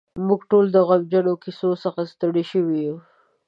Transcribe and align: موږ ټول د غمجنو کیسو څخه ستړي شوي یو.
موږ 0.27 0.41
ټول 0.51 0.65
د 0.71 0.77
غمجنو 0.87 1.33
کیسو 1.43 1.69
څخه 1.83 2.01
ستړي 2.13 2.43
شوي 2.51 2.77
یو. 2.87 2.97